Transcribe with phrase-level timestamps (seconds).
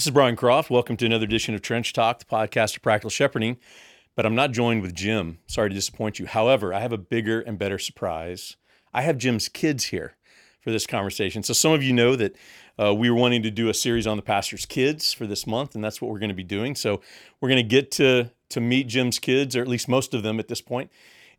[0.00, 0.70] This is Brian Croft.
[0.70, 3.58] Welcome to another edition of Trench Talk, the podcast of practical shepherding.
[4.16, 5.40] But I'm not joined with Jim.
[5.46, 6.24] Sorry to disappoint you.
[6.24, 8.56] However, I have a bigger and better surprise.
[8.94, 10.16] I have Jim's kids here
[10.62, 11.42] for this conversation.
[11.42, 12.34] So some of you know that
[12.82, 15.74] uh, we were wanting to do a series on the pastor's kids for this month,
[15.74, 16.74] and that's what we're going to be doing.
[16.74, 17.02] So
[17.42, 20.40] we're going to get to to meet Jim's kids, or at least most of them
[20.40, 20.90] at this point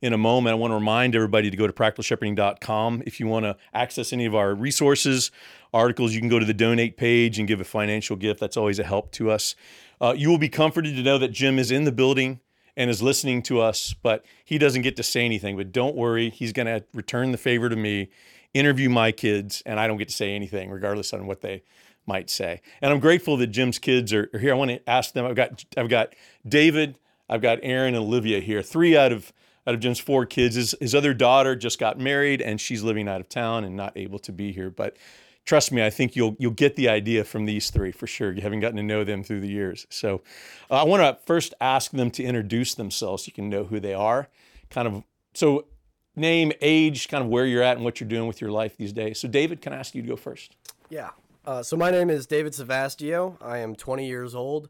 [0.01, 0.51] in a moment.
[0.51, 4.25] I want to remind everybody to go to practicalshepherding.com if you want to access any
[4.25, 5.31] of our resources,
[5.73, 6.13] articles.
[6.13, 8.39] You can go to the donate page and give a financial gift.
[8.39, 9.55] That's always a help to us.
[9.99, 12.39] Uh, you will be comforted to know that Jim is in the building
[12.75, 15.57] and is listening to us, but he doesn't get to say anything.
[15.57, 18.09] But don't worry, he's going to return the favor to me,
[18.53, 21.63] interview my kids, and I don't get to say anything, regardless on what they
[22.07, 22.61] might say.
[22.81, 24.53] And I'm grateful that Jim's kids are, are here.
[24.53, 25.25] I want to ask them.
[25.25, 26.15] I've got I've got
[26.47, 26.97] David,
[27.29, 28.63] I've got Aaron and Olivia here.
[28.63, 29.31] Three out of
[29.67, 30.55] out of Jim's four kids.
[30.55, 33.95] His, his other daughter just got married and she's living out of town and not
[33.95, 34.69] able to be here.
[34.69, 34.97] But
[35.45, 38.31] trust me, I think you'll you'll get the idea from these three for sure.
[38.31, 39.85] You haven't gotten to know them through the years.
[39.89, 40.21] So
[40.69, 43.79] uh, I want to first ask them to introduce themselves so you can know who
[43.79, 44.29] they are.
[44.69, 45.03] Kind of
[45.33, 45.65] so
[46.15, 48.93] name, age, kind of where you're at and what you're doing with your life these
[48.93, 49.19] days.
[49.19, 50.55] So David, can I ask you to go first?
[50.89, 51.11] Yeah.
[51.45, 53.37] Uh, so my name is David Savastio.
[53.41, 54.69] I am 20 years old.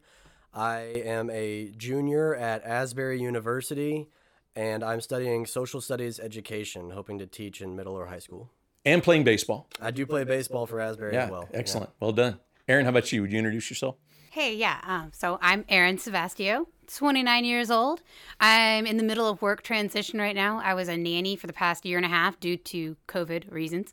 [0.53, 4.09] I am a junior at Asbury University,
[4.55, 8.51] and I'm studying social studies education, hoping to teach in middle or high school.
[8.85, 9.67] And playing baseball.
[9.79, 11.49] I do play baseball for Asbury Yeah, as well.
[11.53, 11.91] excellent.
[11.99, 12.39] Well done.
[12.67, 13.21] Aaron, how about you?
[13.21, 13.95] Would you introduce yourself?
[14.31, 14.79] Hey, yeah.
[14.83, 18.01] Um, so I'm Aaron Savastio, 29 years old.
[18.39, 20.61] I'm in the middle of work transition right now.
[20.63, 23.91] I was a nanny for the past year and a half due to COVID reasons.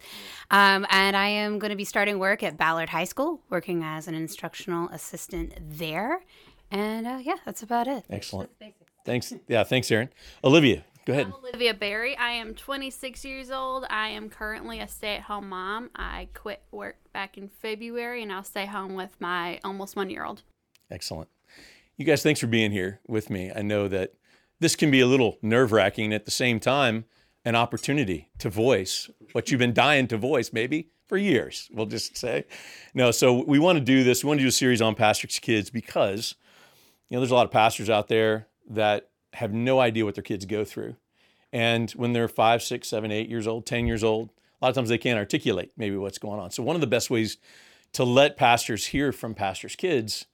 [0.52, 4.06] Um, and I am going to be starting work at Ballard High School, working as
[4.06, 6.20] an instructional assistant there.
[6.70, 8.04] And uh, yeah, that's about it.
[8.08, 8.50] Excellent.
[9.08, 9.32] Thanks.
[9.48, 10.10] Yeah, thanks, Aaron.
[10.44, 11.28] Olivia, go ahead.
[11.28, 12.14] I'm Olivia Berry.
[12.18, 13.86] I am 26 years old.
[13.88, 15.88] I am currently a stay at home mom.
[15.96, 20.26] I quit work back in February and I'll stay home with my almost one year
[20.26, 20.42] old.
[20.90, 21.30] Excellent.
[21.96, 23.50] You guys, thanks for being here with me.
[23.50, 24.12] I know that
[24.60, 27.06] this can be a little nerve wracking at the same time,
[27.46, 32.14] an opportunity to voice what you've been dying to voice, maybe for years, we'll just
[32.14, 32.44] say.
[32.92, 34.22] No, so we want to do this.
[34.22, 36.34] We want to do a series on pastors' kids because,
[37.08, 40.22] you know, there's a lot of pastors out there that have no idea what their
[40.22, 40.96] kids go through.
[41.52, 44.30] And when they're five, six, seven, eight years old, 10 years old,
[44.60, 46.50] a lot of times they can't articulate maybe what's going on.
[46.50, 47.38] So, one of the best ways
[47.92, 50.26] to let pastors hear from pastors' kids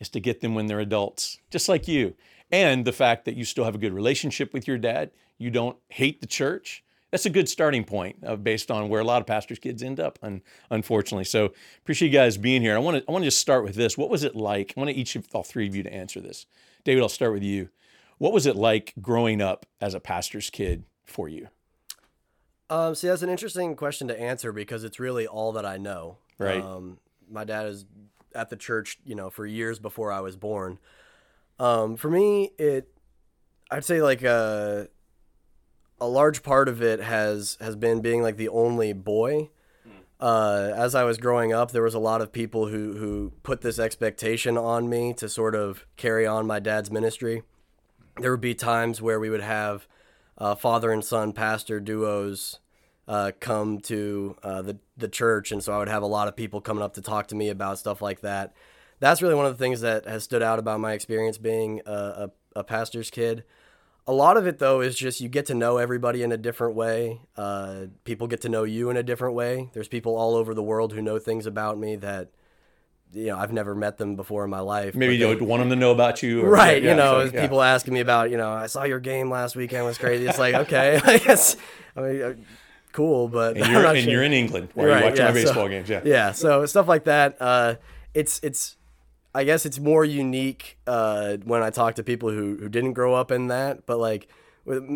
[0.00, 2.14] is to get them when they're adults, just like you.
[2.50, 5.76] And the fact that you still have a good relationship with your dad, you don't
[5.88, 6.82] hate the church.
[7.10, 9.98] That's a good starting point uh, based on where a lot of pastors' kids end
[9.98, 11.24] up, un- unfortunately.
[11.24, 12.74] So appreciate you guys being here.
[12.74, 13.96] I want to I want to just start with this.
[13.96, 14.74] What was it like?
[14.76, 16.46] I want each of all three of you to answer this.
[16.84, 17.68] David, I'll start with you.
[18.18, 21.48] What was it like growing up as a pastor's kid for you?
[22.70, 26.18] Um, see, that's an interesting question to answer because it's really all that I know.
[26.38, 26.62] Right.
[26.62, 26.98] Um,
[27.30, 27.86] my dad is
[28.34, 30.78] at the church, you know, for years before I was born.
[31.58, 32.88] Um, for me, it,
[33.70, 34.88] I'd say like a,
[36.00, 39.50] a large part of it has has been being like the only boy.
[40.20, 43.60] Uh, as I was growing up, there was a lot of people who who put
[43.60, 47.42] this expectation on me to sort of carry on my dad's ministry.
[48.20, 49.86] There would be times where we would have
[50.36, 52.58] uh, father and son pastor duos
[53.06, 56.34] uh, come to uh, the the church, and so I would have a lot of
[56.34, 58.54] people coming up to talk to me about stuff like that.
[58.98, 61.92] That's really one of the things that has stood out about my experience being a,
[61.92, 63.44] a, a pastor's kid.
[64.08, 66.74] A lot of it, though, is just you get to know everybody in a different
[66.74, 67.20] way.
[67.36, 69.68] Uh, people get to know you in a different way.
[69.74, 72.30] There's people all over the world who know things about me that
[73.12, 74.94] you know I've never met them before in my life.
[74.94, 76.42] Maybe you don't want them to know about you.
[76.42, 77.40] Or, right yeah, you know so, yeah.
[77.42, 80.38] people asking me about you know i saw your game last weekend was crazy it's
[80.38, 81.56] like okay i guess
[81.96, 82.34] i mean uh,
[82.92, 84.12] cool but And you're, and sure.
[84.12, 85.88] you're in England while Right, you're watching yeah, my baseball so- games.
[85.88, 86.00] Yeah.
[86.04, 87.74] yeah so stuff like that uh
[88.14, 88.76] it's it's
[89.38, 93.12] i guess it's more unique uh when i talk to people who who didn't grow
[93.14, 94.28] up in that but like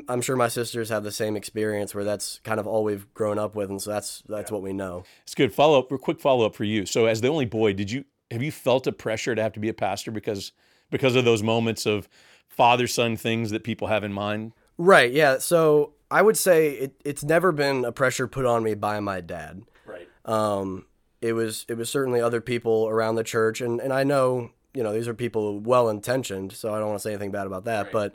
[0.08, 3.38] i'm sure my sisters have the same experience where that's kind of all we've grown
[3.38, 5.54] up with and so that's that's what we know It's good.
[5.54, 6.84] Follow up, quick follow up for you.
[6.84, 9.60] So, as the only boy, did you have you felt a pressure to have to
[9.60, 10.52] be a pastor because
[10.90, 12.06] because of those moments of
[12.48, 14.52] father son things that people have in mind?
[14.78, 18.74] right yeah so i would say it, it's never been a pressure put on me
[18.74, 20.08] by my dad Right.
[20.24, 20.84] um,
[21.22, 24.82] it was it was certainly other people around the church, and and I know you
[24.82, 27.64] know these are people well intentioned, so I don't want to say anything bad about
[27.64, 27.90] that.
[27.92, 28.14] But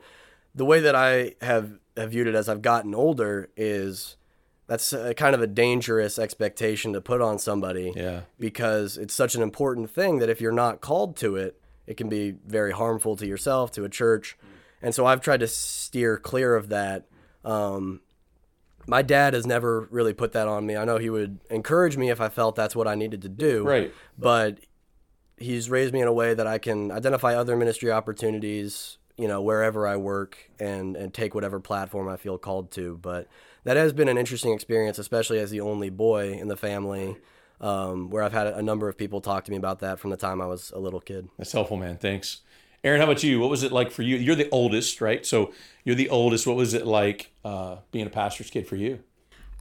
[0.54, 4.18] the way that I have have viewed it as I've gotten older is
[4.68, 8.22] that's a, kind of a dangerous expectation to put on somebody Yeah.
[8.38, 12.10] because it's such an important thing that if you're not called to it, it can
[12.10, 14.38] be very harmful to yourself, to a church.
[14.82, 17.06] And so I've tried to steer clear of that.
[17.46, 18.02] Um,
[18.88, 20.76] my dad has never really put that on me.
[20.78, 23.64] I know he would encourage me if I felt that's what I needed to do.
[23.64, 23.94] Right.
[24.18, 24.60] But
[25.36, 29.42] he's raised me in a way that I can identify other ministry opportunities, you know,
[29.42, 32.98] wherever I work and and take whatever platform I feel called to.
[33.02, 33.28] But
[33.66, 37.18] that has been an interesting experience, especially as the only boy in the family.
[37.60, 40.16] Um, where I've had a number of people talk to me about that from the
[40.16, 41.28] time I was a little kid.
[41.40, 41.98] That's helpful, man.
[41.98, 42.42] Thanks.
[42.84, 43.40] Aaron, how about you?
[43.40, 44.18] What was it like for you?
[44.18, 45.26] You're the oldest, right?
[45.26, 45.54] So
[45.84, 46.46] you're the oldest.
[46.46, 49.00] What was it like uh, being a pastor's kid for you?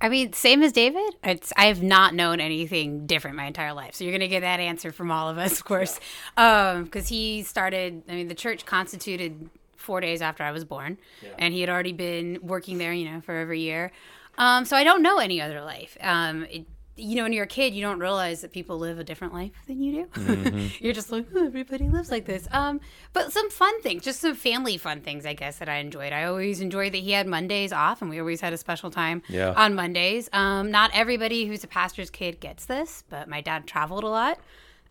[0.00, 1.16] I mean, same as David.
[1.24, 3.94] It's I have not known anything different my entire life.
[3.94, 5.98] So you're gonna get that answer from all of us, of course,
[6.34, 8.02] because um, he started.
[8.08, 11.30] I mean, the church constituted four days after I was born, yeah.
[11.38, 13.90] and he had already been working there, you know, for over a year.
[14.36, 15.96] Um, so I don't know any other life.
[16.02, 16.66] Um, it,
[16.96, 19.52] you know, when you're a kid, you don't realize that people live a different life
[19.66, 20.06] than you do.
[20.36, 20.84] Mm-hmm.
[20.84, 22.46] you're just like, oh, everybody lives like this.
[22.50, 22.80] Um,
[23.12, 26.12] but some fun things, just some family fun things, I guess, that I enjoyed.
[26.12, 29.22] I always enjoyed that he had Mondays off, and we always had a special time
[29.28, 29.52] yeah.
[29.52, 30.28] on Mondays.
[30.32, 34.38] Um, not everybody who's a pastor's kid gets this, but my dad traveled a lot,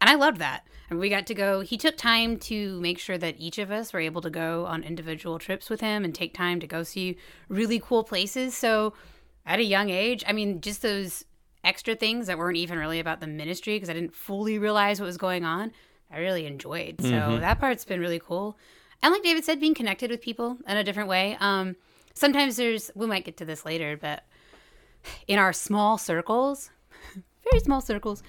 [0.01, 0.65] and I loved that.
[0.89, 1.61] And we got to go.
[1.61, 4.83] He took time to make sure that each of us were able to go on
[4.83, 7.17] individual trips with him and take time to go see
[7.49, 8.55] really cool places.
[8.55, 8.93] So
[9.45, 11.25] at a young age, I mean, just those
[11.65, 15.07] extra things that weren't even really about the ministry because I didn't fully realize what
[15.07, 15.71] was going on,
[16.11, 17.01] I really enjoyed.
[17.01, 17.41] So mm-hmm.
[17.41, 18.57] that part's been really cool.
[19.01, 21.35] And like David said, being connected with people in a different way.
[21.39, 21.75] Um,
[22.13, 24.23] sometimes there's, we might get to this later, but
[25.27, 26.69] in our small circles,
[27.51, 28.23] very small circles,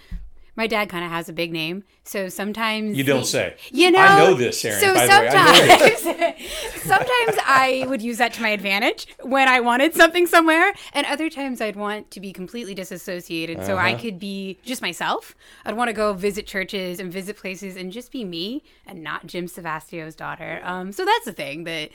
[0.57, 3.57] my dad kind of has a big name, so sometimes you don't he, say.
[3.71, 4.81] You know, I know this, Aaron.
[4.81, 6.01] So sometimes,
[6.83, 11.29] sometimes I would use that to my advantage when I wanted something somewhere, and other
[11.29, 13.67] times I'd want to be completely disassociated, uh-huh.
[13.67, 14.03] so I uh-huh.
[14.03, 15.35] could be just myself.
[15.65, 19.27] I'd want to go visit churches and visit places and just be me, and not
[19.27, 20.61] Jim Savastio's daughter.
[20.65, 21.91] Um, so that's the thing that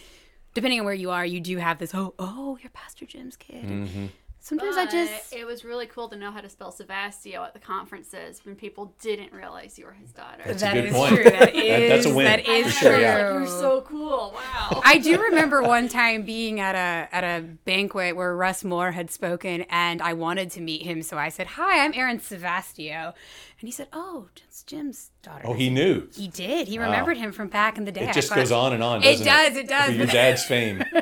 [0.53, 1.93] depending on where you are, you do have this.
[1.93, 3.65] Oh, oh, you're Pastor Jim's kid.
[3.65, 4.05] Mm-hmm.
[4.43, 5.33] Sometimes but I just.
[5.33, 8.95] It was really cool to know how to spell Savastio at the conferences when people
[8.99, 10.41] didn't realize you were his daughter.
[10.43, 11.15] That's that a good is point.
[11.15, 11.23] true.
[11.25, 12.25] That is, that's a win.
[12.25, 13.01] That is sure, true.
[13.01, 13.33] Yeah.
[13.33, 14.33] You're so cool.
[14.33, 14.81] Wow.
[14.83, 19.11] I do remember one time being at a at a banquet where Russ Moore had
[19.11, 23.13] spoken, and I wanted to meet him, so I said, "Hi, I'm Aaron Savastio,"
[23.59, 26.07] and he said, "Oh, it's Jim's daughter." Oh, he knew.
[26.15, 26.67] He did.
[26.67, 26.85] He wow.
[26.85, 28.09] remembered him from back in the day.
[28.09, 29.03] It just goes on and on.
[29.03, 29.55] it does.
[29.55, 29.85] It, it does.
[29.85, 30.83] For your dad's fame.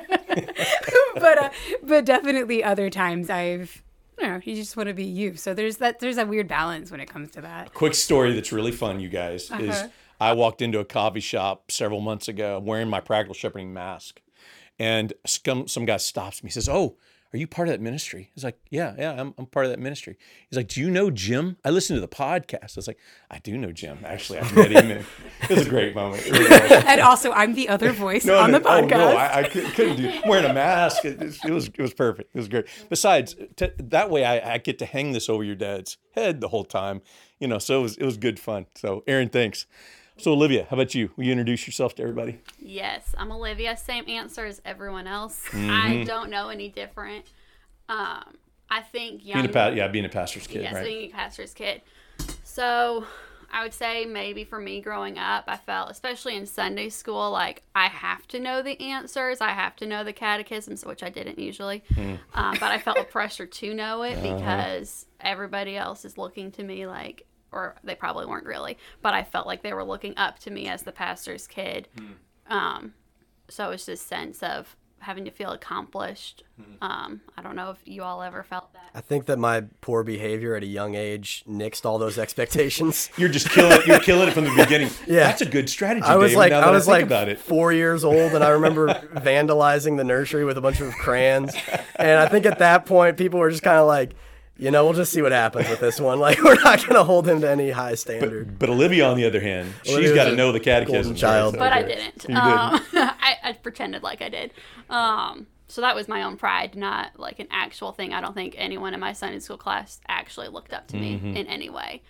[1.20, 1.50] but uh,
[1.84, 3.84] but definitely other times I've
[4.20, 5.36] you know, you just want to be you.
[5.36, 7.74] So there's that there's a weird balance when it comes to that.
[7.74, 9.64] Quick story that's really fun, you guys, uh-huh.
[9.64, 9.84] is
[10.20, 14.22] I walked into a coffee shop several months ago wearing my practical shepherding mask.
[14.78, 16.48] And some, some guy stops me.
[16.50, 16.98] He says, Oh,
[17.32, 18.32] are you part of that ministry?
[18.34, 20.18] He's like, yeah, yeah, I'm, I'm part of that ministry.
[20.50, 21.58] He's like, do you know Jim?
[21.64, 22.76] I listened to the podcast.
[22.76, 22.98] I was like,
[23.30, 24.00] I do know Jim.
[24.04, 25.06] Actually, I met him.
[25.44, 26.26] it was a great moment.
[26.26, 28.94] Really and also, I'm the other voice no, on no, the podcast.
[28.94, 31.06] Oh, no, I, I couldn't do I'm wearing a mask.
[31.06, 32.32] It, it, was it was perfect.
[32.34, 32.66] It was great.
[32.90, 36.48] Besides, t- that way I, I get to hang this over your dad's head the
[36.48, 37.02] whole time.
[37.40, 38.66] You know, so it was it was good fun.
[38.76, 39.68] So, Aaron, thanks.
[40.20, 41.12] So, Olivia, how about you?
[41.16, 42.42] Will you introduce yourself to everybody?
[42.60, 43.78] Yes, I'm Olivia.
[43.78, 45.46] Same answer as everyone else.
[45.52, 45.70] Mm-hmm.
[45.70, 47.26] I don't know any different.
[47.88, 48.36] Um,
[48.70, 50.84] I think young, being a pa- yeah, being a pastor's kid, yes, right?
[50.84, 51.82] being a pastor's kid.
[52.44, 53.06] So,
[53.50, 57.64] I would say maybe for me growing up, I felt, especially in Sunday school, like
[57.74, 59.40] I have to know the answers.
[59.40, 61.82] I have to know the catechisms, which I didn't usually.
[61.94, 62.20] Mm.
[62.34, 64.36] Um, but I felt a pressure to know it uh-huh.
[64.36, 69.24] because everybody else is looking to me like or they probably weren't really, but I
[69.24, 71.88] felt like they were looking up to me as the pastor's kid.
[71.98, 72.54] Hmm.
[72.54, 72.94] Um,
[73.50, 76.44] so it was this sense of having to feel accomplished.
[76.58, 76.84] Hmm.
[76.84, 78.90] Um, I don't know if you all ever felt that.
[78.94, 83.10] I think that my poor behavior at a young age nixed all those expectations.
[83.18, 83.88] you're just killing it.
[83.88, 84.90] You're killing it from the beginning.
[85.08, 86.06] Yeah, that's a good strategy.
[86.06, 87.40] I was David, like, I was I like about it.
[87.40, 91.56] four years old, and I remember vandalizing the nursery with a bunch of crayons.
[91.96, 94.14] And I think at that point, people were just kind of like
[94.60, 96.20] you know, we'll just see what happens with this one.
[96.30, 98.60] Like, we're not going to hold him to any high standard.
[98.60, 101.16] But, but Olivia, on the other hand, she's got to know the catechism.
[101.16, 102.30] Child, but I didn't.
[102.30, 102.36] Um,
[102.94, 104.52] I, I, pretended like I did.
[104.90, 108.14] Um, so that was my own pride, not like an actual thing.
[108.14, 111.38] I don't think anyone in my Sunday school class actually looked up to me mm-hmm.
[111.38, 112.02] in any way.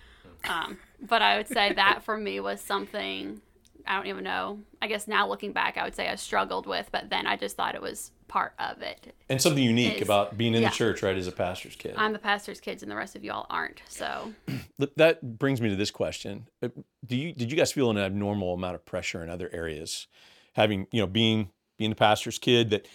[0.50, 3.42] Um, but I would say that for me was something
[3.86, 4.60] I don't even know.
[4.82, 7.56] I guess now looking back, I would say I struggled with, but then I just
[7.56, 9.14] thought it was part of it.
[9.28, 10.70] And something unique is, about being in yeah.
[10.70, 11.96] the church, right, as a pastor's kid.
[11.98, 13.82] I'm the pastor's kids, and the rest of y'all aren't.
[13.90, 14.34] So
[14.96, 16.70] that brings me to this question: uh,
[17.06, 20.08] Do you did you guys feel an abnormal amount of pressure in other areas,
[20.54, 22.88] having you know being being the pastor's kid that,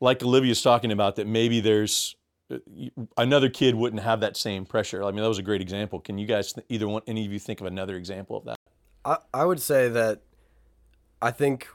[0.00, 2.16] like Olivia's talking about, that maybe there's
[2.50, 2.58] uh,
[3.16, 5.04] another kid wouldn't have that same pressure.
[5.04, 6.00] I mean, that was a great example.
[6.00, 8.56] Can you guys either one any of you think of another example of that?
[9.04, 10.22] I, I would say that
[11.22, 11.68] I think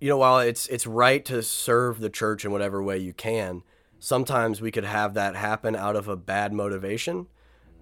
[0.00, 3.62] you know, while it's it's right to serve the church in whatever way you can,
[3.98, 7.26] sometimes we could have that happen out of a bad motivation.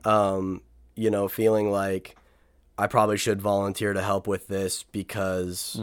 [0.04, 0.62] Um,
[0.94, 2.16] you know, feeling like
[2.78, 5.78] I probably should volunteer to help with this because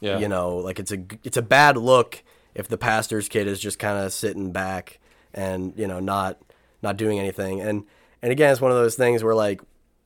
[0.00, 0.18] Yeah.
[0.18, 2.22] you know, like it's a it's a bad look
[2.54, 4.98] if the pastor's kid is just kind of sitting back
[5.34, 6.38] and you know not
[6.82, 7.60] not doing anything.
[7.60, 7.84] And
[8.22, 9.60] and again, it's one of those things where like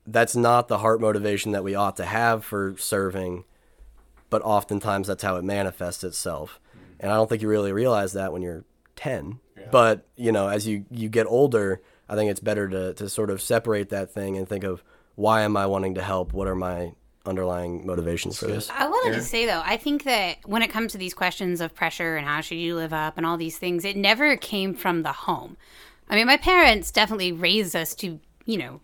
[0.06, 3.44] that's not the heart motivation that we ought to have for serving,
[4.30, 6.60] but oftentimes that's how it manifests itself.
[6.98, 8.64] And I don't think you really realize that when you're
[8.96, 9.40] 10.
[9.70, 13.30] But, you know, as you you get older, I think it's better to to sort
[13.30, 14.82] of separate that thing and think of
[15.16, 16.32] why am I wanting to help?
[16.32, 16.92] What are my
[17.26, 18.70] underlying motivations for this?
[18.70, 21.74] I wanted to say though, I think that when it comes to these questions of
[21.74, 25.02] pressure and how should you live up and all these things, it never came from
[25.02, 25.56] the home.
[26.08, 28.80] I mean, my parents definitely raised us to, you know,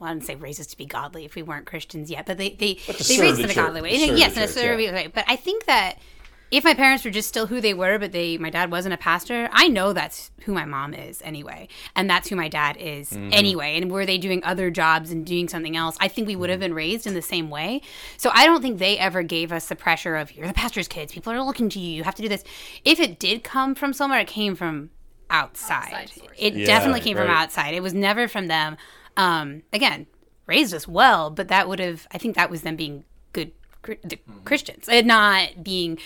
[0.00, 2.38] well, I wouldn't say raised us to be godly if we weren't Christians yet, but
[2.38, 3.90] they they, to they serve raised the us in a godly way.
[3.92, 4.92] yes, the in a church, yeah.
[4.94, 5.06] way.
[5.12, 5.98] But I think that
[6.50, 8.96] if my parents were just still who they were, but they my dad wasn't a
[8.96, 13.10] pastor, I know that's who my mom is anyway, and that's who my dad is
[13.10, 13.28] Mm-hmm.
[13.32, 13.76] anyway.
[13.76, 16.58] And were they doing other jobs and doing something else, I think we would have
[16.60, 17.82] been raised in the same way.
[18.16, 21.12] So I don't think they ever gave us the pressure of you're the pastor's kids,
[21.12, 22.42] people are looking to you, you have to do this.
[22.84, 24.90] If it did come from somewhere, it came from
[25.30, 25.92] outside.
[25.92, 27.74] Outside it Yeah, definitely came from outside.
[27.74, 28.76] It was never from them.
[29.16, 30.06] Um, again,
[30.46, 33.52] raised us well, but that would have I think that was them being good
[34.44, 35.98] Christians and not being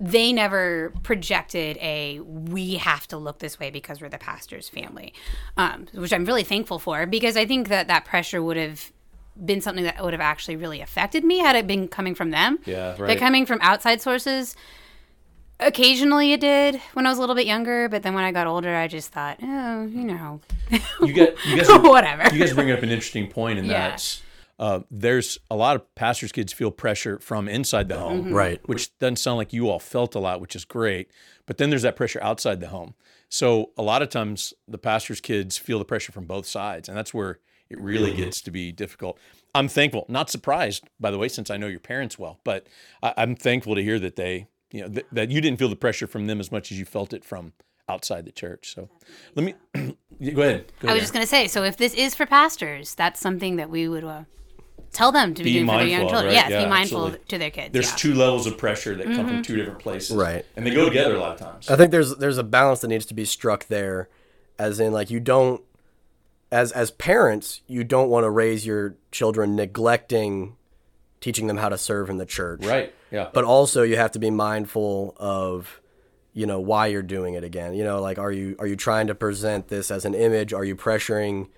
[0.00, 5.12] they never projected a we have to look this way because we're the pastor's family
[5.56, 8.92] um, which i'm really thankful for because i think that that pressure would have
[9.44, 12.58] been something that would have actually really affected me had it been coming from them
[12.64, 12.98] Yeah, right.
[12.98, 14.54] but coming from outside sources
[15.60, 18.46] occasionally it did when i was a little bit younger but then when i got
[18.46, 20.40] older i just thought oh you know
[21.00, 23.90] You get you guys whatever you guys bring up an interesting point in Yeah.
[23.90, 24.20] that
[24.60, 28.34] uh, there's a lot of pastors' kids feel pressure from inside the home, Mm-hmm.
[28.34, 28.60] Right.
[28.68, 31.12] Which doesn't sound like you all felt a lot, which is great.
[31.46, 32.94] But then there's that pressure outside the home.
[33.28, 36.98] So a lot of times the pastors' kids feel the pressure from both sides, and
[36.98, 37.38] that's where
[37.70, 39.16] it really gets to be difficult.
[39.54, 42.66] I'm thankful, not surprised, by the way, since I know your parents well, but
[43.00, 45.76] I, I'm thankful to hear that they, you know, th- that you didn't feel the
[45.76, 47.52] pressure from them as much as you felt it from
[47.88, 48.74] outside the church.
[48.74, 48.88] So
[49.34, 49.54] let me
[50.20, 50.72] Yeah, go ahead.
[50.80, 51.00] Go I was ahead.
[51.00, 54.04] just going to say, so if this is for pastors, that's something that we would
[54.04, 54.24] uh,
[54.92, 56.34] tell them to be, Be doing for their young mindful children.
[56.34, 56.34] right?
[56.34, 57.26] Yes, Yeah, be mindful absolutely.
[57.28, 57.72] to their kids.
[57.72, 57.96] there's yeah.
[57.96, 60.44] two levels of pressure that come from two different places, Right.
[60.56, 61.70] And they go together a lot of times.
[61.70, 64.08] I think there's there's a balance that needs to be struck there,
[64.58, 65.62] as in like you don't,
[66.50, 70.56] as as parents, you don't want to raise your children neglecting
[71.20, 72.94] teaching them how to serve in the church, Right.
[73.10, 73.30] Yeah.
[73.32, 75.80] But also you have to be mindful of,
[76.32, 77.74] you know, why you're doing it again.
[77.74, 80.52] You know, like are you are you trying to present this as an image?
[80.52, 81.48] Are you pressuring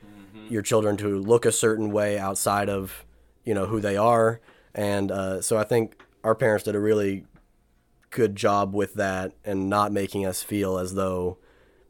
[0.48, 3.04] your children to look a certain way outside of,
[3.44, 4.40] you know, who they are?
[4.74, 7.24] And uh, so I think our parents did a really
[8.10, 11.38] good job with that and not making us feel as though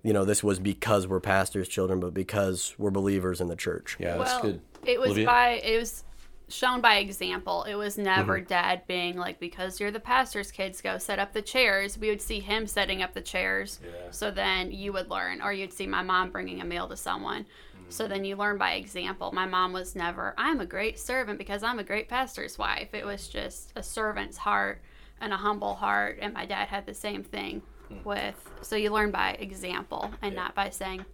[0.02, 3.96] you know this was because we're pastors children but because we're believers in the church
[3.98, 4.60] yeah, that's good.
[4.84, 5.26] it was Olivia?
[5.26, 6.04] by it was
[6.50, 7.62] shown by example.
[7.64, 8.48] It was never Mm-hmm.
[8.48, 11.96] dad being like because you're the pastor's kids go set up the chairs.
[11.96, 13.80] We would see him setting up the chairs.
[14.10, 17.46] So then you would learn or you'd see my mom bringing a meal to someone.
[17.88, 18.12] So Mm-hmm.
[18.12, 19.32] then you learn by example.
[19.32, 22.92] My mom was never I'm a great servant because I'm a great pastor's wife.
[22.94, 24.82] It was just a servant's heart
[25.20, 28.02] and a humble heart and my dad had the same thing Hmm.
[28.04, 31.04] with so you learn by example and not by saying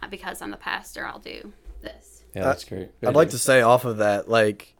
[0.00, 2.17] "Uh, because I'm the pastor I'll do this.
[2.34, 2.90] Yeah, that's great.
[3.02, 4.74] I'd like to say off of that like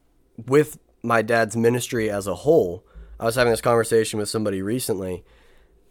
[0.46, 2.84] with my dad's ministry as a whole
[3.18, 5.24] i was having this conversation with somebody recently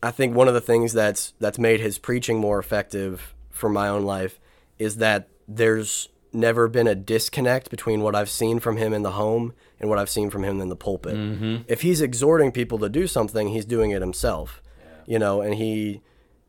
[0.03, 3.87] i think one of the things that's that's made his preaching more effective for my
[3.87, 4.39] own life
[4.79, 9.11] is that there's never been a disconnect between what I've seen from him in the
[9.11, 11.15] home and what I've seen from him in the pulpit.
[11.15, 11.63] Mm-hmm.
[11.67, 14.61] If he's exhorting people to do something, he's doing it himself.
[15.05, 16.01] You know, and he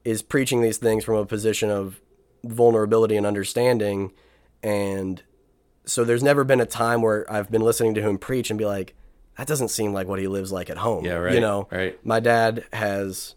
[0.05, 2.01] is preaching these things from a position of
[2.45, 4.13] vulnerability and understanding
[4.63, 5.23] and
[5.85, 8.65] so there's never been a time where I've been listening to him preach and be
[8.65, 8.95] like
[9.37, 11.05] that doesn't seem like what he lives like at home.
[11.05, 11.35] Yeah, right.
[11.35, 11.99] You know, right.
[12.05, 13.37] my dad has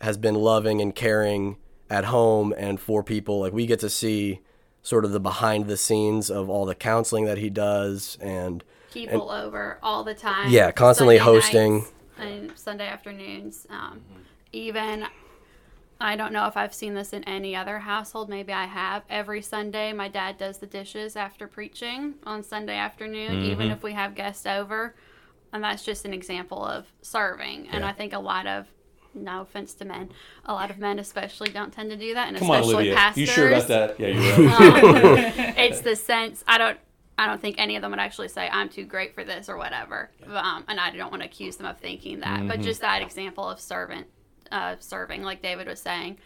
[0.00, 1.56] has been loving and caring
[1.90, 3.40] at home and for people.
[3.40, 4.40] Like we get to see
[4.82, 9.30] sort of the behind the scenes of all the counseling that he does and people
[9.30, 10.50] over all the time.
[10.50, 11.84] Yeah, constantly Sunday hosting.
[12.18, 13.66] and Sunday afternoons.
[13.70, 14.02] Um,
[14.52, 15.06] Even,
[16.00, 18.28] I don't know if I've seen this in any other household.
[18.28, 19.02] Maybe I have.
[19.10, 23.72] Every Sunday, my dad does the dishes after preaching on Sunday afternoon, even mm-hmm.
[23.72, 24.94] if we have guests over.
[25.52, 27.68] And that's just an example of serving.
[27.68, 28.66] And I think a lot of,
[29.14, 30.10] no offense to men,
[30.44, 32.94] a lot of men especially don't tend to do that, and Come on, especially Olivia.
[32.94, 33.98] pastors You sure about that?
[33.98, 34.84] Yeah, you're right.
[34.84, 36.78] Um, it's the sense I don't
[37.18, 39.56] I don't think any of them would actually say I'm too great for this or
[39.56, 40.10] whatever.
[40.24, 42.62] Um, and I don't want to accuse them of thinking that, but mm-hmm.
[42.62, 44.06] just that example of servant
[44.52, 46.18] uh, serving, like David was saying,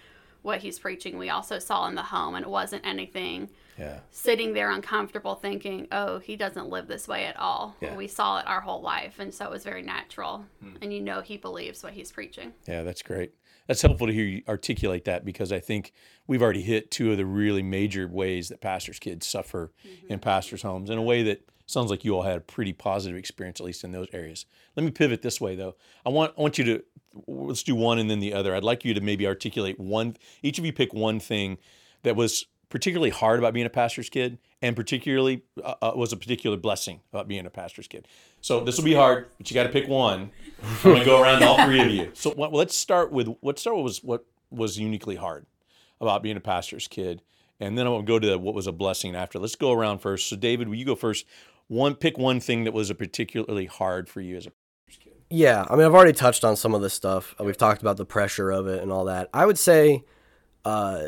[0.42, 3.48] what he's preaching, we also saw in the home, and it wasn't anything
[3.78, 4.00] Yeah.
[4.10, 7.76] sitting there uncomfortable thinking, oh, he doesn't live this way at all.
[7.80, 7.94] Yeah.
[7.96, 9.20] We saw it our whole life.
[9.20, 10.44] And so it was very natural.
[10.80, 12.52] And you know he believes what he's preaching.
[12.66, 13.34] Yeah, that's great.
[13.68, 15.92] That's helpful to hear you articulate that because I think
[16.26, 19.70] we've already hit two of the really major ways that pastors' kids suffer
[20.08, 23.16] in pastors' homes in a way that sounds like you all had a pretty positive
[23.16, 24.44] experience, at least in those areas.
[24.76, 25.76] Let me pivot this way though.
[26.04, 26.82] I want I want you to
[27.26, 28.54] let's do one and then the other.
[28.54, 30.16] I'd like you to maybe articulate one.
[30.42, 31.58] Each of you pick one thing
[32.02, 36.16] that was particularly hard about being a pastor's kid, and particularly uh, uh, was a
[36.16, 38.08] particular blessing about being a pastor's kid.
[38.40, 40.30] So this will be hard, but you got to pick one.
[40.62, 42.10] I'm going to go around all three of you.
[42.14, 45.44] So let's start with let's start with was what was uniquely hard
[46.00, 47.20] about being a pastor's kid,
[47.60, 49.38] and then I'll go to what was a blessing after.
[49.38, 50.30] Let's go around first.
[50.30, 51.26] So David, will you go first?
[51.68, 54.52] One pick one thing that was a particularly hard for you as a
[55.34, 57.34] Yeah, I mean, I've already touched on some of this stuff.
[57.40, 59.30] Uh, We've talked about the pressure of it and all that.
[59.32, 60.04] I would say,
[60.66, 61.04] uh,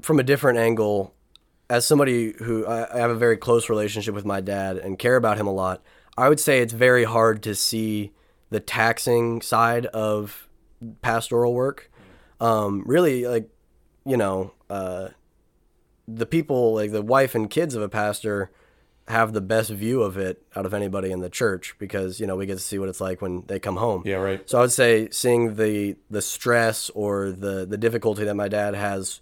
[0.00, 1.14] from a different angle,
[1.70, 5.14] as somebody who I, I have a very close relationship with my dad and care
[5.14, 5.84] about him a lot,
[6.18, 8.10] I would say it's very hard to see
[8.50, 10.48] the taxing side of
[11.00, 11.92] pastoral work.
[12.40, 13.48] Um, really, like,
[14.04, 15.10] you know, uh,
[16.08, 18.50] the people, like the wife and kids of a pastor,
[19.12, 22.36] have the best view of it out of anybody in the church because you know
[22.36, 24.02] we get to see what it's like when they come home.
[24.04, 24.48] Yeah, right.
[24.48, 28.74] So I would say seeing the the stress or the the difficulty that my dad
[28.74, 29.20] has,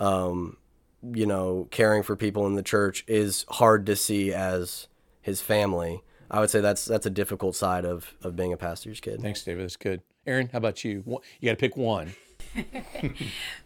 [0.00, 0.56] um,
[1.02, 4.88] you know, caring for people in the church is hard to see as
[5.22, 6.02] his family.
[6.30, 9.20] I would say that's that's a difficult side of of being a pastor's kid.
[9.20, 9.64] Thanks, David.
[9.64, 10.02] That's good.
[10.26, 11.04] Aaron, how about you?
[11.40, 12.14] You got to pick one.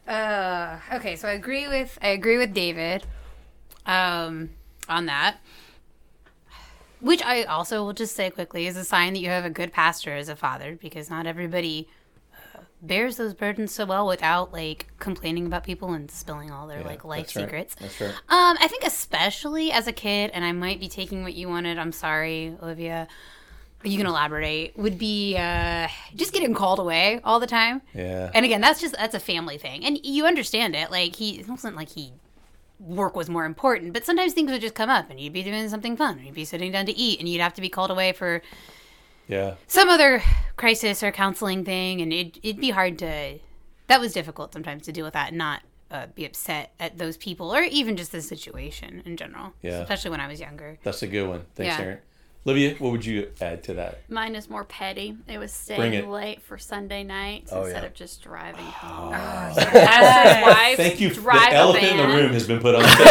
[0.08, 3.06] Uh, okay, so I agree with I agree with David
[3.86, 4.50] um,
[4.90, 5.38] on that.
[7.00, 9.72] Which I also will just say quickly is a sign that you have a good
[9.72, 11.88] pastor as a father, because not everybody
[12.34, 16.82] uh, bears those burdens so well without like complaining about people and spilling all their
[16.82, 17.42] like life that's right.
[17.44, 17.74] secrets.
[17.76, 18.10] That's right.
[18.28, 21.78] Um, I think especially as a kid, and I might be taking what you wanted.
[21.78, 23.08] I'm sorry, Olivia.
[23.82, 24.76] But you can elaborate.
[24.76, 27.80] Would be uh, just getting called away all the time.
[27.94, 28.30] Yeah.
[28.34, 30.90] And again, that's just that's a family thing, and you understand it.
[30.90, 32.12] Like he it wasn't like he
[32.80, 35.68] work was more important, but sometimes things would just come up, and you'd be doing
[35.68, 37.90] something fun, or you'd be sitting down to eat, and you'd have to be called
[37.90, 38.40] away for
[39.28, 39.54] Yeah.
[39.66, 40.22] some other
[40.56, 43.38] crisis or counseling thing, and it, it'd be hard to.
[43.86, 47.16] That was difficult sometimes to deal with that and not uh, be upset at those
[47.16, 49.52] people or even just the situation in general.
[49.62, 49.80] Yeah.
[49.80, 50.78] Especially when I was younger.
[50.84, 51.42] That's a good one.
[51.56, 51.84] Thanks, Yeah.
[51.84, 51.98] Aaron.
[52.46, 54.00] Olivia, what would you add to that?
[54.10, 55.14] Mine is more petty.
[55.28, 56.08] It was Bring staying it.
[56.08, 57.86] late for Sunday nights Oh, instead yeah.
[57.88, 59.12] of just driving home.
[59.14, 59.52] Ah.
[59.56, 60.42] Yes.
[60.46, 61.10] wife Thank you.
[61.10, 63.04] The drive a elephant in the room has been put on the table.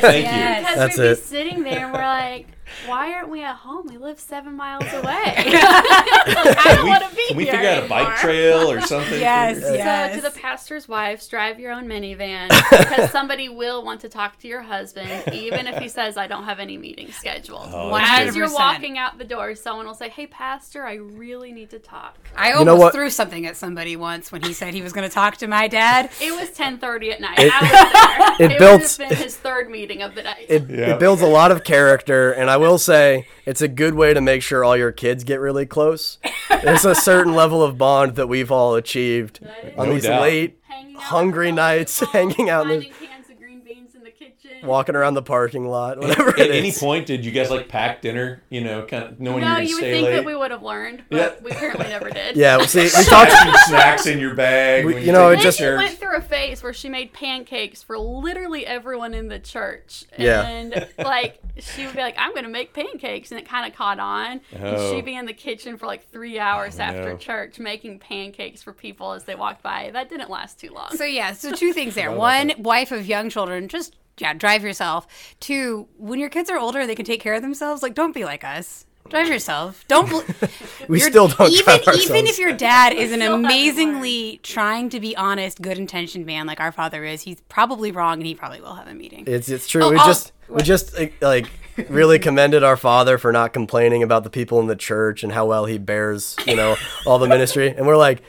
[0.00, 0.62] Thank you.
[0.62, 1.16] Because That's we'd it.
[1.18, 2.46] be sitting there and we're like,
[2.86, 3.86] why aren't we at home?
[3.88, 5.04] We live seven miles away.
[5.36, 7.28] I don't want to be here.
[7.28, 9.20] can we here figure out a bike trail or something?
[9.20, 10.14] Yes, yes.
[10.14, 14.38] So to the pastor's wives, drive your own minivan because somebody will want to talk
[14.38, 17.70] to your husband, even if he says I don't have any meetings scheduled.
[17.72, 21.70] Oh, As you're walking out the door, someone will say, "Hey, pastor, I really need
[21.70, 24.92] to talk." I know almost threw something at somebody once when he said he was
[24.92, 26.10] going to talk to my dad.
[26.20, 27.38] It was 10:30 at night.
[27.38, 28.46] It- I was there.
[28.48, 30.46] it it built- would have been his third meeting of the night.
[30.50, 30.94] It, Yeah.
[30.94, 34.20] it builds a lot of character, and I will say it's a good way to
[34.20, 36.18] make sure all your kids get really close.
[36.62, 39.40] There's a certain level of bond that we've all achieved
[39.78, 40.20] on No these doubt.
[40.20, 40.41] late,
[40.72, 44.10] Hanging out hungry nights, hanging out in the, finding cans of green beans in the
[44.10, 44.51] kitchen.
[44.62, 46.78] Walking around the parking lot, whatever At it any is.
[46.78, 48.42] point, did you guys like pack dinner?
[48.50, 50.12] You know, kind of knowing No, you're going you to would think late.
[50.16, 51.44] that we would have learned, but Yeah.
[51.44, 52.36] we apparently never did.
[52.36, 53.30] Yeah, well, see, we talked.
[53.32, 54.84] Packing snacks in your bag.
[54.84, 55.78] We- when you know, it just- she pictures.
[55.78, 60.04] went through a phase where she made pancakes for literally everyone in the church.
[60.18, 60.42] Yeah.
[60.46, 64.40] And like she would be like, I'm gonna make pancakes and it kinda caught on.
[64.52, 64.92] And Oh.
[64.94, 67.16] she'd be in the kitchen for like three hours Oh, after no.
[67.16, 69.90] church making pancakes for people as they walked by.
[69.92, 70.90] That didn't last too long.
[70.96, 72.10] So yeah, so two things there.
[72.12, 75.06] One, wife of young children, just yeah, drive yourself.
[75.40, 77.82] Two, when your kids are older, they can take care of themselves.
[77.82, 78.86] Like, don't be like us.
[79.08, 79.84] Drive yourself.
[79.88, 80.08] Don't.
[80.08, 80.20] Bl-
[80.88, 83.20] We still don't even drive even if your dad is an
[83.66, 88.14] amazingly trying to be honest, good intentioned man like our father is, he's probably wrong,
[88.14, 89.24] and he probably will have a meeting.
[89.26, 89.82] It's it's true.
[89.84, 91.48] Oh, we I'll- just we just like, like
[91.88, 95.46] really commended our father for not complaining about the people in the church and how
[95.46, 97.68] well he bears, you know, all the ministry.
[97.68, 98.22] And we're like,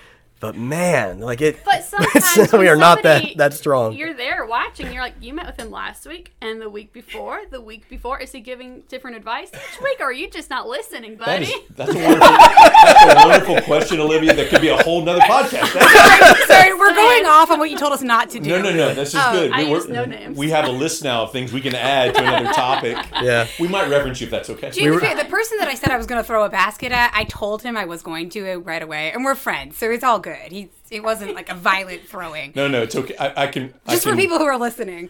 [0.43, 1.63] but man, like it.
[1.63, 3.93] But sometimes uh, we when are not that that strong.
[3.93, 4.91] You're there watching.
[4.91, 7.43] You're like, you met with him last week and the week before.
[7.49, 10.67] The week before, is he giving different advice each week, or are you just not
[10.67, 11.45] listening, buddy?
[11.45, 14.33] is, that's, a wonderful, that's a wonderful question, Olivia.
[14.33, 15.73] That could be a whole nother podcast.
[15.73, 18.49] That's- Sorry, we're going off on what you told us not to do.
[18.49, 18.93] no, no, no.
[18.93, 19.51] This is oh, good.
[19.53, 20.37] I We- use no names.
[20.37, 22.97] We have a list now of things we can add to another topic.
[23.21, 23.47] Yeah.
[23.61, 24.71] We might reference you if that's okay.
[24.71, 26.91] To be fair, the person that I said I was going to throw a basket
[26.91, 29.89] at, I told him I was going to it right away, and we're friends, so
[29.89, 30.32] it's all good.
[30.41, 30.51] Good.
[30.51, 32.53] He it wasn't like a violent throwing.
[32.55, 33.15] No, no, it's okay.
[33.17, 33.73] I, I can.
[33.87, 35.09] I Just can, for people who are listening.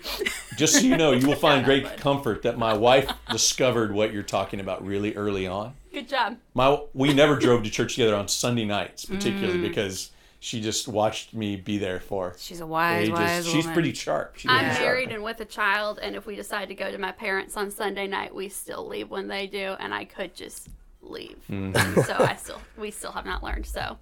[0.58, 4.24] Just so you know, you will find great comfort that my wife discovered what you're
[4.24, 5.74] talking about really early on.
[5.92, 6.38] Good job.
[6.54, 9.68] My we never drove to church together on Sunday nights, particularly Mm.
[9.68, 13.14] because she just watched me be there for She's a wise, ages.
[13.20, 13.74] wise She's woman.
[13.74, 14.36] pretty sharp.
[14.38, 14.82] She's I'm pretty sharp.
[14.82, 17.72] married and with a child, and if we decide to go to my parents on
[17.72, 20.68] Sunday night, we still leave when they do, and I could just
[21.04, 21.38] leave.
[21.50, 22.02] Mm-hmm.
[22.02, 23.66] So I still, we still have not learned.
[23.66, 23.98] So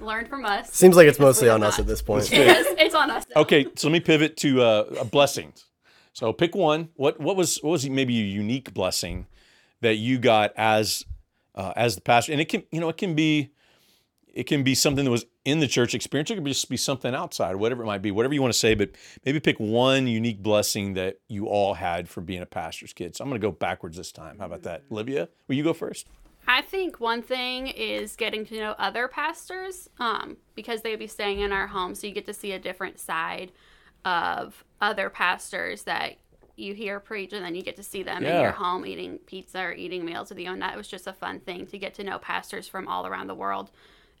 [0.00, 0.72] learn from us.
[0.72, 1.80] Seems like it's mostly on have us not.
[1.80, 2.32] at this point.
[2.32, 2.66] It is.
[2.78, 3.24] It's on us.
[3.34, 5.66] Okay, so let me pivot to uh, blessings.
[6.12, 6.88] So pick one.
[6.94, 9.26] What what was what was maybe a unique blessing
[9.82, 11.04] that you got as
[11.54, 12.32] uh, as the pastor?
[12.32, 13.52] And it can you know it can be
[14.36, 16.30] it can be something that was in the church experience.
[16.30, 18.74] It could just be something outside, whatever it might be, whatever you want to say.
[18.74, 18.90] But
[19.24, 23.16] maybe pick one unique blessing that you all had for being a pastor's kid.
[23.16, 24.38] So I'm going to go backwards this time.
[24.38, 25.28] How about that, Olivia?
[25.48, 26.06] Will you go first?
[26.48, 31.40] I think one thing is getting to know other pastors um, because they'd be staying
[31.40, 33.52] in our home, so you get to see a different side
[34.04, 36.16] of other pastors that
[36.56, 39.60] you hear preach, and then you get to see them in your home eating pizza
[39.60, 40.50] or eating meals with you.
[40.50, 43.26] And that was just a fun thing to get to know pastors from all around
[43.26, 43.70] the world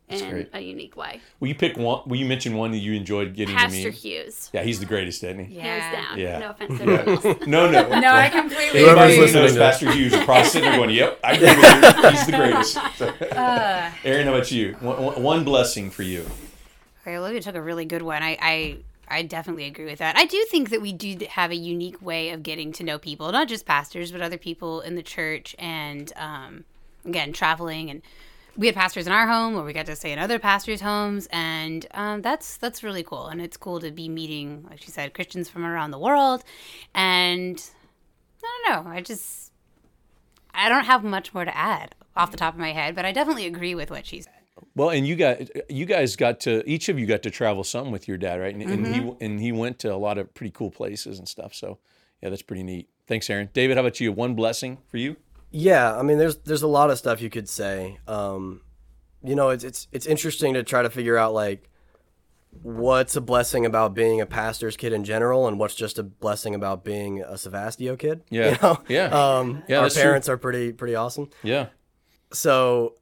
[0.08, 1.20] in a unique way.
[1.40, 2.02] Will you pick one?
[2.06, 3.94] Will you mention one that you enjoyed getting to Pastor meet?
[3.94, 5.56] Hughes, Yeah, he's the greatest, isn't he?
[5.56, 5.62] Yeah.
[5.62, 6.18] hands down.
[6.18, 6.38] Yeah.
[6.38, 7.46] No offense to.
[7.48, 7.88] No, no.
[8.00, 9.32] No, I completely Whoever's Everybody who agree.
[9.32, 9.70] listening to that.
[9.72, 12.10] Pastor Hughes are probably sitting there going, "Yep, I agree with you.
[12.10, 12.76] He's the greatest."
[13.36, 13.90] Uh.
[14.04, 14.72] Aaron, how about you?
[14.80, 16.24] One, one- one blessing for you.
[17.02, 18.22] Okay, Olivia took a really good one.
[18.22, 18.76] I, I
[19.08, 20.16] I definitely agree with that.
[20.16, 23.30] I do think that we do have a unique way of getting to know people,
[23.32, 26.64] not just pastors, but other people in the church, and um,
[27.04, 27.90] again, traveling.
[27.90, 28.02] And
[28.56, 31.28] we had pastors in our home, or we got to stay in other pastors' homes,
[31.30, 33.26] and um, that's that's really cool.
[33.26, 36.44] And it's cool to be meeting, like she said, Christians from around the world.
[36.94, 37.62] And
[38.42, 39.52] I don't know, I just
[40.54, 43.12] I don't have much more to add off the top of my head, but I
[43.12, 44.32] definitely agree with what she said.
[44.74, 47.90] Well, and you guys, you guys got to each of you got to travel some
[47.90, 48.54] with your dad, right?
[48.54, 51.54] And, and he and he went to a lot of pretty cool places and stuff.
[51.54, 51.78] So,
[52.22, 52.88] yeah, that's pretty neat.
[53.06, 53.50] Thanks, Aaron.
[53.52, 54.12] David, how about you?
[54.12, 55.16] One blessing for you?
[55.50, 57.98] Yeah, I mean, there's there's a lot of stuff you could say.
[58.06, 58.62] Um,
[59.22, 61.70] you know, it's it's it's interesting to try to figure out like
[62.62, 66.54] what's a blessing about being a pastor's kid in general, and what's just a blessing
[66.54, 68.22] about being a Savastio kid.
[68.30, 68.50] Yeah.
[68.52, 68.78] you know?
[68.88, 69.04] Yeah.
[69.38, 70.02] Um, Yeah, our that's true.
[70.04, 71.30] parents are pretty pretty awesome.
[71.42, 71.68] Yeah.
[72.32, 72.94] So,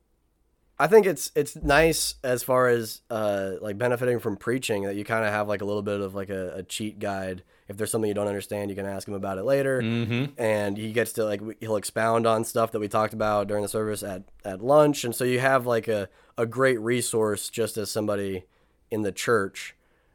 [0.78, 5.04] I think it's it's nice as far as uh, like benefiting from preaching that you
[5.04, 7.44] kind of have like a little bit of like a, a cheat guide.
[7.68, 10.32] If there's something you don't understand, you can ask him about it later Mm-hmm.
[10.37, 13.68] and he gets to like he'll expound on stuff that we talked about during the
[13.68, 17.90] service at at lunch and so you have like a, a great resource just as
[17.90, 18.44] somebody
[18.90, 19.74] in the church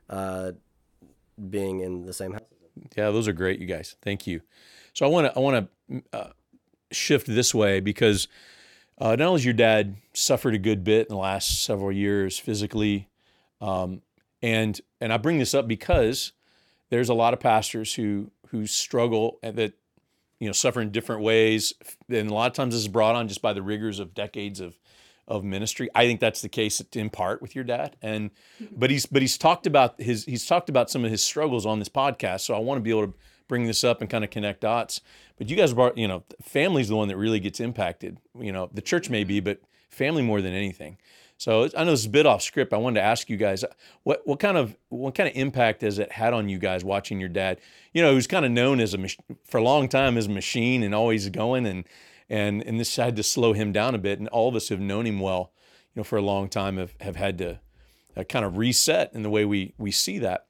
[0.09, 0.51] uh,
[1.49, 2.41] being in the same house
[2.97, 3.95] Yeah, those are great, you guys.
[4.01, 4.41] Thank you.
[4.93, 6.29] So I want to I want to uh,
[6.91, 8.27] shift this way because
[8.99, 12.37] uh, not only has your dad suffered a good bit in the last several years
[12.37, 13.07] physically,
[13.61, 14.01] um,
[14.41, 16.33] and and I bring this up because
[16.89, 19.73] there's a lot of pastors who who struggle and that
[20.39, 21.73] you know suffer in different ways,
[22.09, 24.59] and a lot of times this is brought on just by the rigors of decades
[24.59, 24.77] of
[25.29, 25.89] of ministry.
[25.93, 27.95] I think that's the case in part with your dad.
[28.01, 28.31] And
[28.71, 31.79] but he's but he's talked about his he's talked about some of his struggles on
[31.79, 32.41] this podcast.
[32.41, 33.13] So I want to be able to
[33.49, 35.01] bring this up and kind of connect dots.
[35.37, 38.17] But you guys brought, you know, family's the one that really gets impacted.
[38.39, 39.59] You know, the church may be, but
[39.89, 40.97] family more than anything.
[41.37, 42.73] So I know this is a bit off script.
[42.73, 43.63] I wanted to ask you guys
[44.03, 47.19] what what kind of what kind of impact has it had on you guys watching
[47.19, 47.61] your dad?
[47.93, 49.07] You know, who's kind of known as a
[49.45, 51.85] for a long time as a machine and always going and
[52.29, 54.19] and and this had to slow him down a bit.
[54.19, 55.53] And all of us who've known him well,
[55.95, 57.59] you know, for a long time have have had to
[58.17, 60.45] uh, kind of reset in the way we we see that.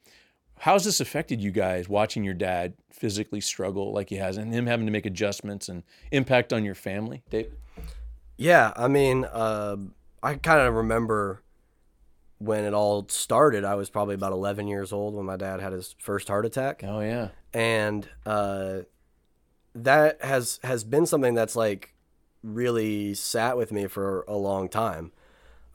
[0.60, 4.65] How's this affected you guys watching your dad physically struggle like he has, and him
[4.65, 7.52] having to make adjustments and impact on your family, Dave?
[8.41, 9.76] yeah i mean uh,
[10.24, 11.43] i kind of remember
[12.38, 15.74] when it all started i was probably about 11 years old when my dad had
[15.74, 18.80] his first heart attack Oh yeah, and uh,
[19.76, 21.93] that has has been something that's like
[22.43, 25.12] really sat with me for a long time.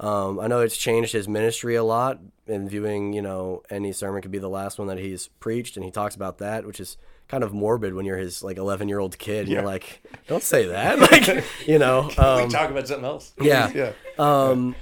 [0.04, 2.20] Um, I know it's changed his ministry a lot.
[2.46, 5.84] In viewing, you know, any sermon could be the last one that he's preached, and
[5.84, 8.98] he talks about that, which is kind of morbid when you're his like 11 year
[8.98, 9.48] old kid.
[9.48, 12.10] You're like, don't say that, like, you know.
[12.18, 13.32] Um, talk about something else.
[13.40, 13.70] yeah.
[13.74, 13.92] yeah.
[14.18, 14.76] Um,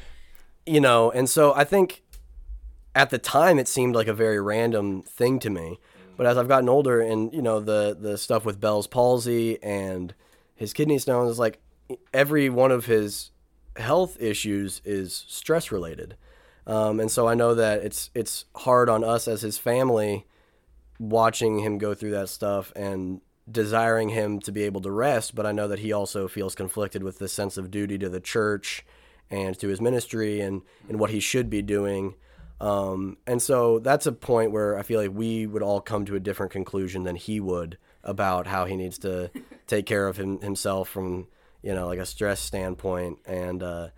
[0.66, 2.02] you know, and so I think
[2.96, 5.78] at the time it seemed like a very random thing to me.
[6.16, 10.14] But as I've gotten older and, you know, the the stuff with Bell's palsy and
[10.56, 11.60] his kidney stones is like
[12.12, 13.31] every one of his
[13.76, 16.16] health issues is stress related.
[16.66, 20.26] Um, and so I know that it's it's hard on us as his family
[20.98, 25.44] watching him go through that stuff and desiring him to be able to rest, but
[25.44, 28.84] I know that he also feels conflicted with this sense of duty to the church
[29.28, 32.14] and to his ministry and and what he should be doing.
[32.60, 36.14] Um, and so that's a point where I feel like we would all come to
[36.14, 39.30] a different conclusion than he would about how he needs to
[39.66, 41.26] take care of him, himself from
[41.62, 43.88] you know like a stress standpoint and uh,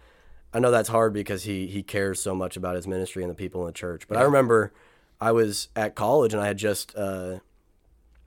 [0.54, 3.34] I know that's hard because he he cares so much about his ministry and the
[3.34, 4.06] people in the church.
[4.06, 4.72] But I remember
[5.20, 7.40] I was at college and I had just uh,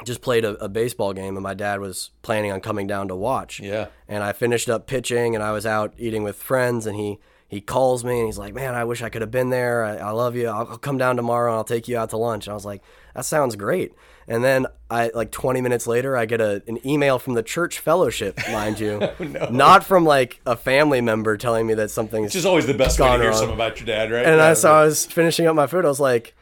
[0.04, 3.15] just played a, a baseball game and my dad was planning on coming down to
[3.15, 3.62] watch.
[3.62, 3.88] Yeah.
[4.10, 7.62] And I finished up pitching and I was out eating with friends and he he
[7.62, 9.86] calls me and he's like, "Man, I wish I could have been there.
[9.86, 10.50] I, I love you.
[10.50, 12.65] I'll, I'll come down tomorrow and I'll take you out to lunch." And I was
[12.65, 12.84] like,
[13.15, 13.93] "That sounds great."
[14.30, 17.80] And then I like 20 minutes later, I get a, an email from the church
[17.80, 19.10] fellowship, mind you,
[19.52, 23.00] not from like a family member telling me that something's Which is always the best
[23.00, 23.40] way to hear wrong.
[23.40, 24.26] something about your dad, right?
[24.26, 25.86] and Yeah, I so I was finishing up my food.
[25.86, 26.36] I was like,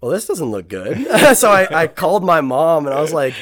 [0.00, 3.34] "Well, this doesn't look good." so I, I called my mom and I was like,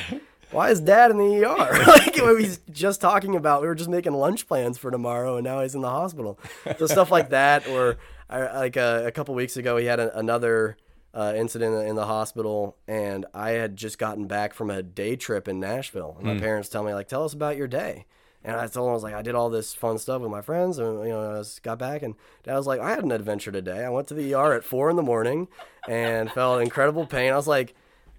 [0.52, 3.90] "Why is Dad in the ER?" like we was just talking about, we were just
[3.90, 6.38] making lunch plans for tomorrow, and now he's in the hospital.
[6.78, 7.98] So stuff like that, or
[8.30, 10.78] I, like uh, a couple weeks ago, he had a, another.
[11.14, 15.46] Uh, incident in the hospital, and I had just gotten back from a day trip
[15.46, 16.16] in Nashville.
[16.18, 18.06] And my parents tell me like, "Tell us about your day."
[18.44, 20.40] And I told him I was like, I did all this fun stuff with my
[20.40, 23.12] friends, and you know, I was, got back, and Dad was like, I had an
[23.12, 23.84] adventure today.
[23.84, 25.46] I went to the ER at four in the morning,
[25.88, 27.32] and felt incredible pain.
[27.32, 27.74] I was like,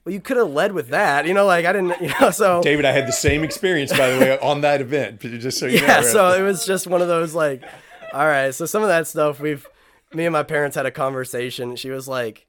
[0.05, 2.61] Well, you could have led with that, you know, like I didn't, you know, so
[2.61, 5.19] David, I had the same experience, by the way, on that event.
[5.19, 5.87] Just so you know.
[5.87, 5.95] yeah.
[5.95, 6.05] right?
[6.05, 7.63] So it was just one of those like,
[8.13, 8.53] all right.
[8.53, 9.67] So some of that stuff we've,
[10.13, 11.75] me and my parents had a conversation.
[11.75, 12.45] She was like.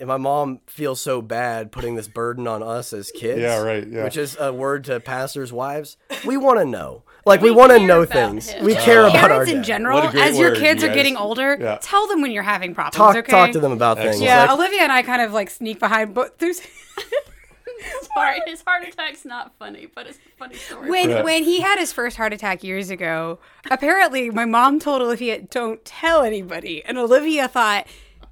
[0.00, 3.40] And my mom feels so bad putting this burden on us as kids.
[3.40, 4.02] Yeah, right, yeah.
[4.04, 5.98] Which is a word to pastors' wives.
[6.24, 7.02] We want to know.
[7.26, 8.48] Like, we, want to know things.
[8.48, 8.64] him.
[8.64, 10.94] We care about our Parents in general, What a as your word, kids you are
[10.94, 11.78] getting older, Yeah.
[11.82, 12.96] tell them when you're having problems.
[12.96, 13.30] talk okay?
[13.30, 14.22] talk to them about things.
[14.22, 16.62] Yeah, Like, Olivia and I kind of like sneak behind, but there's
[18.14, 20.88] Sorry, his heart attack's not funny, but it's a funny story.
[20.90, 21.22] when Yeah.
[21.22, 23.38] when he had his first heart attack years ago.
[23.70, 27.86] Apparently, my mom told Olivia, "Don't tell anybody," and Olivia thought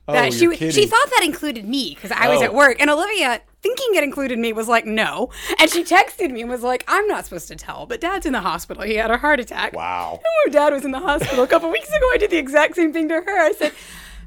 [0.09, 2.45] Oh, that Oh, she you're she thought that included me because I was Oh.
[2.45, 3.43] at work, and Olivia.
[3.61, 7.09] Thinking it included me was like no, and she texted me and was like, "I'm
[7.09, 8.85] not supposed to tell, but Dad's in the hospital.
[8.85, 10.21] He had a heart attack." Wow.
[10.45, 12.93] when Dad was in the hospital a couple weeks ago, I did the exact same
[12.93, 13.39] thing to her.
[13.41, 13.73] I said,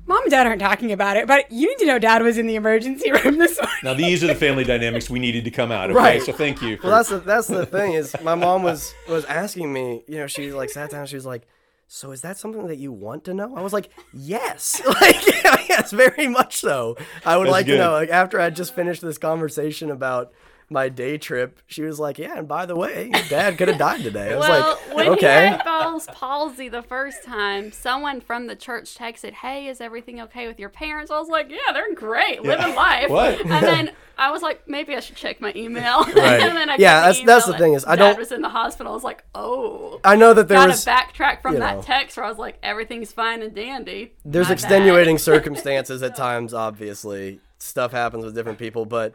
[0.05, 2.45] "Mom and Dad aren't talking about it, but you need to know Dad was in
[2.45, 5.71] the emergency room this morning." Now these are the family dynamics we needed to come
[5.71, 5.89] out.
[5.91, 6.21] Okay, Right.
[6.21, 6.75] so thank you.
[6.75, 10.03] For, Well, that's the that's the thing is my mom was was asking me.
[10.09, 11.05] You know, she like sat down.
[11.07, 11.47] She was like,
[11.93, 15.27] "So is that something that you want to know?" I was like, "Yes, like
[15.69, 16.95] yes, very much so.
[17.25, 17.73] I would That's like good.
[17.73, 20.31] to know." Like after I just finished this conversation about
[20.71, 23.77] my day trip, she was like, "Yeah, and by the way, your dad could have
[23.77, 27.71] died today." I was well, like, when "Okay." he had Bell's palsy the first time,
[27.71, 31.49] someone from the church texted, "Hey, is everything okay with your parents?" I was like,
[31.51, 33.41] "Yeah, they're great, living life." What?
[33.41, 36.39] And then I was like, "Maybe I should check my email." Right.
[36.41, 38.49] and then I Yeah, that's- the that's the thing is, I don't- was in the
[38.49, 38.91] hospital.
[38.93, 41.81] I was like, "Oh." I know that there Gotta was backtrack from that know.
[41.81, 47.39] text where I was like, "Everything's fine and dandy." there's extenuating circumstances at times obviously
[47.57, 49.13] stuff happens with different people but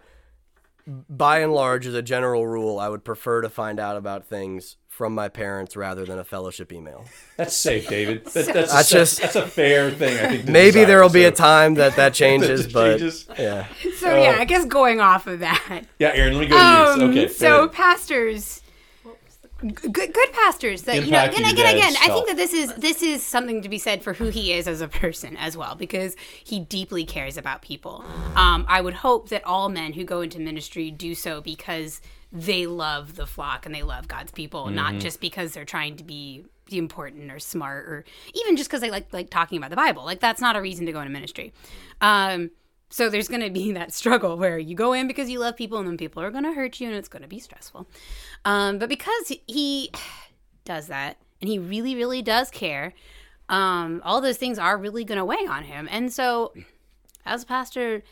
[0.87, 4.77] by and large as a general rule i would prefer to find out about things
[4.89, 7.05] from my parents rather than a fellowship email
[7.37, 8.25] that's safe, David.
[8.33, 10.17] That, that's, That's a, just- that's a fair thing.
[10.17, 10.49] I think.
[10.49, 13.27] maybe desire, there will be a time that that changes but changes.
[13.39, 13.67] yeah
[13.99, 16.63] So yeah, I guess going off of that, Yeah, Aaron, let me go to
[17.05, 17.23] um, you.
[17.25, 17.29] Okay.
[17.33, 17.73] so ahead.
[17.73, 18.66] pastors g-
[19.59, 23.03] good good pastors that you know and again again i think that this is this
[23.03, 26.15] is something to be said for who he is as a person as well because
[26.45, 28.05] he deeply cares about people.
[28.35, 32.67] Um, i would hope that all men who go into ministry do so because they
[32.67, 36.45] love the flock and they love god's people not just because they're trying to be
[36.71, 40.05] important or smart or even just because they like like talking about the bible.
[40.05, 41.53] Like that's not a reason to go into ministry.
[42.01, 42.51] Um,
[42.89, 45.79] so there's going to be that struggle where you go in because you love people
[45.79, 47.89] and then people are going to hurt you and it's going to be stressful.
[48.45, 49.91] Um, but because he
[50.65, 52.95] does that and he really, really does care,
[53.49, 55.89] um, all those things are really going to weigh on him.
[55.91, 56.53] And so
[57.25, 58.03] as a pastor,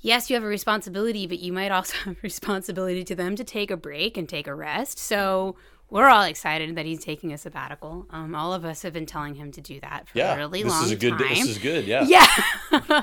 [0.00, 3.44] yes, you have a responsibility, but you might also have a responsibility to them to
[3.44, 4.98] take a break and take a rest.
[4.98, 5.56] So
[5.88, 8.06] we're all excited that he's taking a sabbatical.
[8.10, 10.64] Um, all of us have been telling him to do that for yeah, a really
[10.64, 10.80] long time.
[10.82, 11.18] this is a good.
[11.18, 11.28] time.
[11.28, 11.84] This is good.
[11.86, 12.04] Yeah.
[12.72, 13.02] Yeah.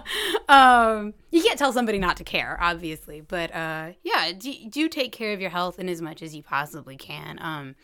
[0.50, 5.12] um, you can't tell somebody not to care, obviously, but uh, yeah, do, do take
[5.12, 7.38] care of your health in as much as you possibly can.
[7.42, 7.76] Um,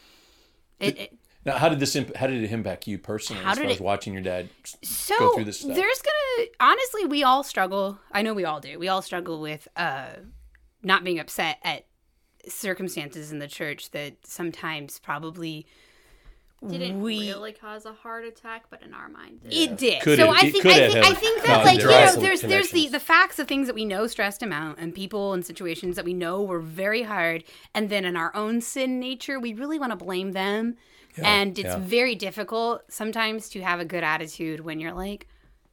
[0.79, 1.95] it, it, Now, how did this?
[1.95, 3.43] Imp- how did it impact you personally?
[3.43, 4.49] How as did far as it- watching your dad
[4.83, 5.75] so go through this stuff?
[5.75, 7.99] there's gonna honestly, we all struggle.
[8.11, 8.77] I know we all do.
[8.79, 10.09] We all struggle with uh,
[10.83, 11.85] not being upset at
[12.47, 15.65] circumstances in the church that sometimes probably
[16.67, 20.01] Didn't we really cause a heart attack, but in our mind, it It did.
[20.01, 21.85] Could so have- I think could I have think, I think caused that's like you
[21.87, 24.93] know there's there's the the facts of things that we know stressed him out and
[24.93, 28.99] people and situations that we know were very hard and then in our own sin
[28.99, 30.75] nature we really want to blame them
[31.17, 31.79] and it's yeah.
[31.79, 35.27] very difficult sometimes to have a good attitude when you're like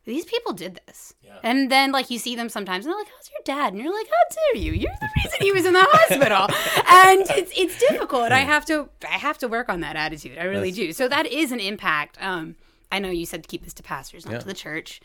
[0.07, 1.13] these people did this.
[1.43, 3.75] And then like you see them sometimes and they're like how's your dad?
[3.75, 4.73] And you're like how dare you?
[4.73, 6.47] You're the reason he was in the hospital.
[6.89, 8.33] And it's it's difficult.
[8.33, 10.39] I have to i have to work on that attitude.
[10.39, 10.93] I really do.
[10.95, 12.17] So that is an impact.
[12.21, 12.57] Um
[12.91, 15.01] i know you said to keep this to pastors not to the church.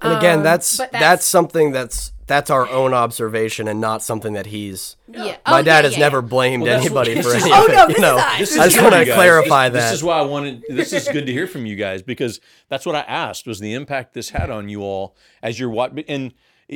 [0.00, 4.02] And again, Um, that's, but that's that's- something that's that's our own observation and not
[4.02, 4.96] something that he's.
[5.08, 7.52] yeah My Oh, dad yeah, has yeah, never blamed Well, that's what- anybody for anything.
[7.54, 7.74] Oh, of it.
[7.74, 8.16] no, you this is know.
[8.18, 8.38] us.
[8.38, 9.90] This This I just want to clarify This- that.
[9.90, 10.64] This is why I wanted.
[10.68, 13.74] This is good to hear from you guys because that's what I asked was the
[13.74, 16.32] impact this had on you all as you're what and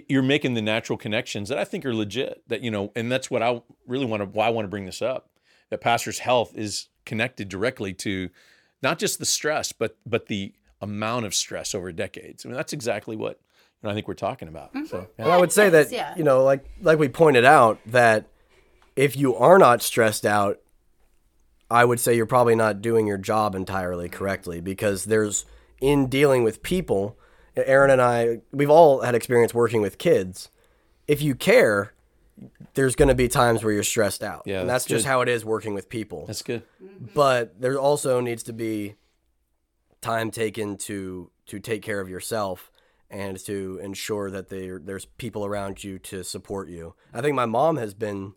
[0.08, 2.42] you're making the natural connections that I think are legit.
[2.48, 4.26] That you know, and that's what I really want to.
[4.26, 5.28] Why I want to bring this up.
[5.70, 8.30] That pastor's health is connected directly to
[8.82, 12.44] not just the stress, but but the amount of stress over decades.
[12.44, 13.38] I mean, that's exactly what
[13.82, 14.70] you know, I think we're talking about.
[14.72, 14.96] So mm-hmm.
[14.96, 15.24] yeah.
[15.24, 16.14] And I would say that yeah.
[16.16, 18.26] you know, like like we pointed out, that
[18.96, 20.60] if you are not stressed out,
[21.70, 25.44] I would say you're probably not doing your job entirely correctly because there's
[25.80, 27.18] in dealing with people.
[27.54, 30.48] Aaron and I, we've all had experience working with kids.
[31.06, 31.92] If you care,
[32.72, 34.42] there's going to be times where you're stressed out.
[34.46, 36.24] Yeah, and that's that's just how it is working with people.
[36.26, 36.62] that's good.
[36.82, 37.06] Mm-hmm.
[37.14, 38.94] but there also needs to be
[40.00, 42.71] time taken to to take care of yourself
[43.12, 46.94] and to ensure that there's people around you to support you.
[47.12, 48.32] I think my mom has been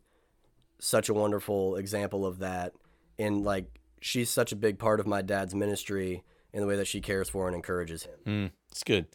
[0.79, 2.73] such a wonderful example of that
[3.17, 6.87] in like she's such a big part of my dad's ministry in the way that
[6.87, 8.15] she cares for and encourages him.
[8.25, 9.07] Mm, it's good.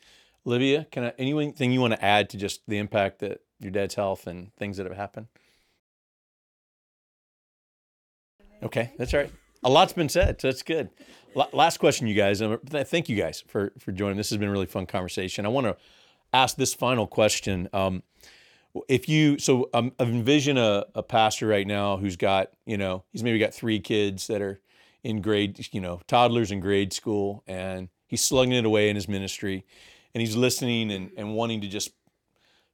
[0.47, 3.95] Olivia, can I anything you want to add to just the impact that your dad's
[3.95, 5.27] health and things that have happened?
[8.63, 9.33] Okay, that's all right.
[9.63, 10.91] A lot's been said, so that's good.
[11.35, 12.43] La- last question, you guys.
[12.67, 14.17] Thank you guys for for joining.
[14.17, 15.45] This has been a really fun conversation.
[15.45, 15.77] I want to
[16.33, 17.69] ask this final question.
[17.73, 18.03] Um,
[18.89, 23.23] if you so um, envision a, a pastor right now who's got you know he's
[23.23, 24.61] maybe got three kids that are
[25.03, 29.09] in grade you know toddlers in grade school and he's slugging it away in his
[29.09, 29.65] ministry
[30.15, 31.91] and he's listening and, and wanting to just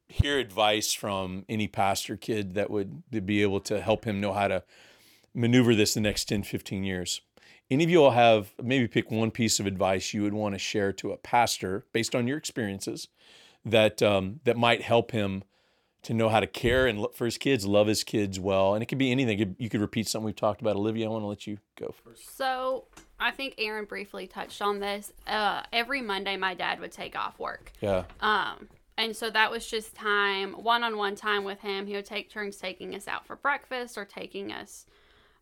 [0.09, 4.49] hear advice from any pastor kid that would be able to help him know how
[4.49, 4.63] to
[5.37, 7.21] maneuver this the next 10 15 years
[7.71, 10.59] any of you all have maybe pick one piece of advice you would want to
[10.59, 13.09] share to a pastor based on your experiences
[13.65, 15.43] that um, that might help him
[16.03, 18.83] to know how to care and look for his kids, love his kids well, and
[18.85, 19.37] it could be anything.
[19.41, 20.77] You could- You could repeat something we've talked about.
[20.77, 22.37] Olivia, I want to let you go first.
[22.37, 22.85] So
[23.19, 25.13] I think Aaron briefly touched on this.
[25.27, 27.73] Uh, every Monday, my dad would take off work.
[27.81, 31.89] Yeah, Um, and so that was just time, one on one time with him.
[31.89, 34.87] He would take turns taking us out for breakfast or taking us,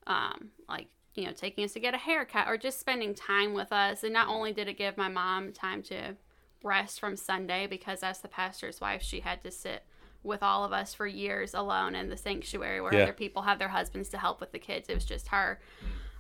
[0.07, 3.73] um, like, you know, taking us to get a haircut or just spending time with
[3.73, 4.03] us.
[4.05, 6.17] And not only did it give my mom time to
[6.63, 9.85] rest from Sunday because, as the pastor's wife, she had to sit
[10.23, 13.03] with all of us for years alone in the sanctuary where Yeah.
[13.03, 14.89] other people have their husbands to help with the kids.
[14.89, 15.61] It was just her.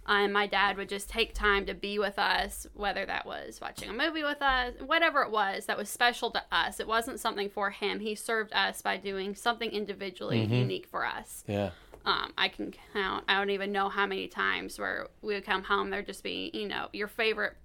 [0.06, 3.88] and my dad would just take time to be with us, whether that was watching
[3.88, 6.78] a movie with us, whatever it was that was special to us.
[6.78, 8.00] It wasn't something for him.
[8.00, 11.42] He served us by doing something individually unique for us.
[11.48, 11.70] yeah,
[12.06, 13.24] Um, I can count.
[13.28, 15.90] I don't even know how many times where we would come home.
[15.90, 17.56] There'd just be, you know, your favorite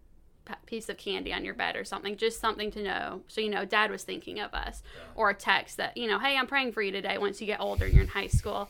[0.45, 3.21] p- piece of candy on your bed or something, just something to know.
[3.27, 4.81] So you know, Dad was thinking of us,
[5.15, 7.17] or a text that, you know, hey, I'm praying for you today.
[7.17, 8.69] Once you get older, you're in high school.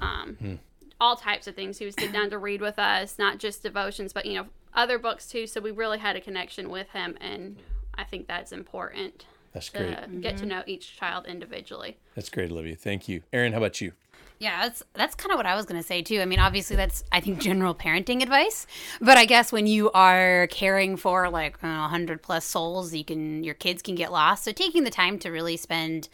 [0.00, 0.58] Um,
[1.00, 1.78] all types of things.
[1.78, 4.98] He would sit down to read with us, not just devotions, but you know, other
[4.98, 5.46] books too.
[5.46, 7.56] So we really had a connection with him, and
[7.94, 10.20] I think that's important that's to great.
[10.20, 11.96] get to know each child individually.
[12.14, 12.76] That's great, Olivia.
[12.76, 13.52] Thank you, Aaron.
[13.52, 13.92] How about you?
[14.38, 16.20] Yeah, that's that's kind of what I was going to say too.
[16.20, 18.66] I mean, obviously that's I think general parenting advice,
[19.00, 23.42] but I guess when you are caring for like a 100 plus souls, you can
[23.44, 24.44] your kids can get lost.
[24.44, 26.08] So taking the time to really spend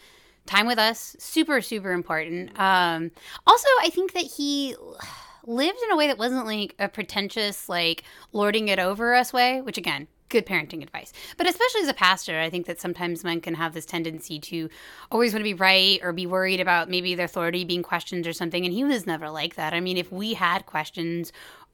[0.47, 2.59] time with us super super important.
[2.59, 3.11] Um
[3.47, 4.77] also, I think that he
[5.45, 9.61] lived in a way that wasn't like a pretentious like lording it over us way,
[9.61, 11.13] which again, good parenting advice.
[11.37, 14.69] But especially as a pastor, I think that sometimes men can have this tendency to
[15.13, 18.33] always want to be right or be worried about maybe their authority being questioned or
[18.33, 18.65] something.
[18.65, 19.75] And he was never like that.
[19.75, 21.33] I mean, if we had questions,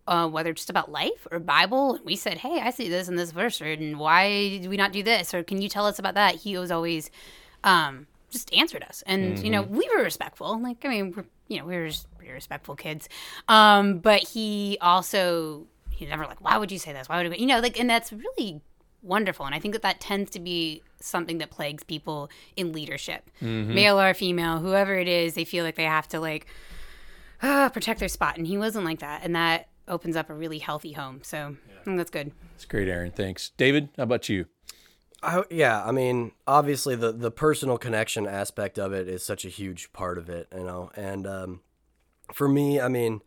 [0.09, 3.17] uh, whether just about life or Bible, and we said, "Hey, I see this in
[3.17, 5.99] this verse," or "And why do we not do this?" or "Can you tell us
[5.99, 7.11] about that?" He was always
[7.63, 10.59] um, just answered us, and you know, we were respectful.
[10.61, 13.09] Like, I mean, we're, you know, we were just pretty respectful kids.
[13.49, 15.67] Um, but he also
[15.99, 17.09] he's never like, why would you say this?
[17.09, 18.61] Why would you, you know, like, and that's really
[19.03, 19.47] wonderful.
[19.47, 24.01] And I think that that tends to be something that plagues people in leadership, male
[24.01, 25.35] or female, whoever it is.
[25.35, 26.47] They feel like they have to like
[27.43, 30.59] ah, protect their spot, and he wasn't like that, and that opens up a really
[30.59, 31.21] healthy home.
[31.23, 32.33] So I think that's good.
[32.55, 33.13] It's great, Aaron.
[33.13, 33.89] Thanks, David.
[33.97, 34.47] How about you?
[35.23, 39.49] I, yeah, I mean, obviously the the personal connection aspect of it is such a
[39.49, 40.91] huge part of it, you know.
[40.95, 41.61] And um,
[42.33, 43.23] for me, I mean,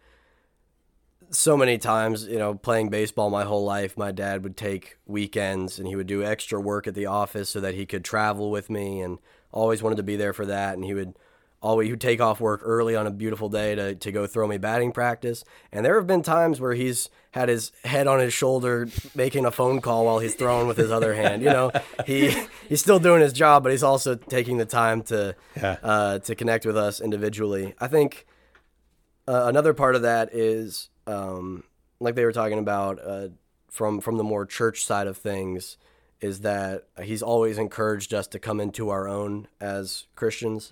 [1.31, 5.79] so many times, you know, playing baseball my whole life, my dad would take weekends
[5.79, 8.69] and he would do extra work at the office so that he could travel with
[8.69, 9.17] me and
[9.51, 11.13] always wanted to be there for that and he would
[11.61, 14.47] always he would take off work early on a beautiful day to, to go throw
[14.47, 15.43] me batting practice.
[15.71, 19.51] And there have been times where he's had his head on his shoulder making a
[19.51, 21.43] phone call while he's throwing with his other hand.
[21.43, 21.71] You know,
[22.05, 22.35] he
[22.67, 25.77] he's still doing his job, but he's also taking the time to Yeah.
[25.83, 27.73] uh, to connect with us individually.
[27.79, 28.25] I think
[29.27, 31.63] uh, another part of that is um,
[31.99, 33.27] like they were talking about uh,
[33.69, 35.77] from from the more church side of things
[36.19, 40.69] is that he's always encouraged us to come into our own as Christians.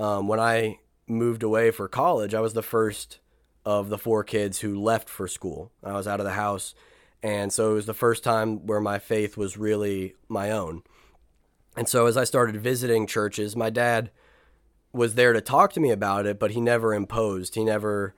[0.00, 0.78] Um, when I
[1.08, 3.18] moved away for college, I was the first
[3.64, 5.72] of the four kids who left for school.
[5.82, 6.74] I was out of the house,
[7.22, 10.82] and so it was the first time where my faith was really my own.
[11.76, 14.10] And so as I started visiting churches, my dad
[14.92, 17.56] was there to talk to me about it, but he never imposed.
[17.56, 18.14] He never,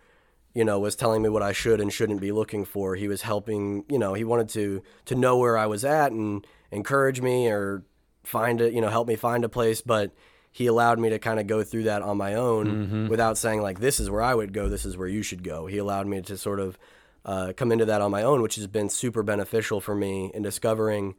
[0.57, 2.97] you know, was telling me what I should and shouldn't be looking for.
[2.97, 6.47] He was helping, you know, he wanted to to know where I was at and
[6.71, 7.83] encourage me or
[8.25, 10.13] find it, you know, help me find a place, but
[10.51, 13.81] he allowed me to kind of go through that on my own without saying like
[13.81, 15.67] this is where I would go, this is where you should go.
[15.67, 16.79] He allowed me to sort of
[17.27, 20.43] uh, come into that on my own, which has been super beneficial for me in
[20.43, 21.17] discovering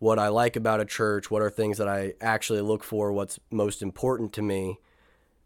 [0.00, 3.38] what I like about a church, what are things that I actually look for, what's
[3.52, 4.80] most important to me.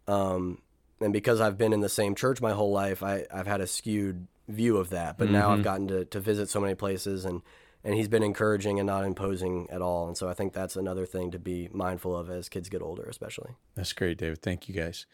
[0.07, 0.63] Um,
[1.01, 3.67] and because I've been in the same church my whole life, I, I've had a
[3.67, 5.17] skewed view of that.
[5.17, 7.41] But now I've gotten to, to visit so many places and,
[7.83, 10.07] and he's been encouraging and not imposing at all.
[10.07, 13.03] And so I think that's another thing to be mindful of as kids get older,
[13.03, 13.51] especially.
[13.75, 14.41] That's great, David.
[14.41, 15.05] Thank you, guys.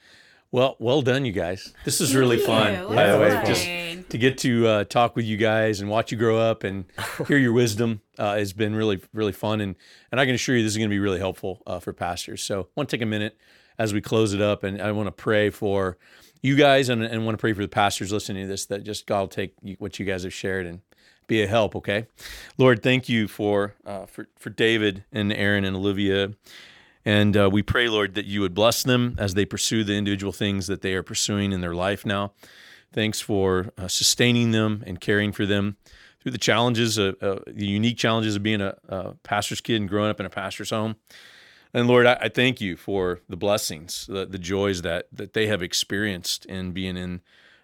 [0.51, 1.73] Well, well done, you guys.
[1.85, 2.95] This is really fun, you.
[2.95, 3.29] by the way.
[3.29, 6.65] That's Just to get to uh, talk with you guys and watch you grow up
[6.65, 6.83] and
[7.27, 9.61] hear your wisdom uh, has been really, really fun.
[9.61, 9.75] And
[10.11, 12.43] and I can assure you, this is going to be really helpful uh, for pastors.
[12.43, 13.37] So, I want to take a minute
[13.77, 15.97] as we close it up, and I want to pray for
[16.41, 19.05] you guys, and, and want to pray for the pastors listening to this that just
[19.05, 20.81] God will take what you guys have shared and
[21.27, 21.75] be a help.
[21.75, 22.07] Okay,
[22.57, 26.31] Lord, thank you for uh, for for David and Aaron and Olivia.
[27.03, 30.31] And uh, we pray, Lord, that you would bless them as they pursue the individual
[30.31, 32.33] things that they are pursuing in their life now.
[32.93, 35.77] Thanks for uh, sustaining them and caring for them
[36.21, 40.19] through the challenges, the unique challenges of being a, a pastor's kid and growing up
[40.19, 40.95] in a pastor's home.
[41.73, 45.47] And Lord, I, I thank you for the blessings, the, the joys that that they
[45.47, 47.21] have experienced in being in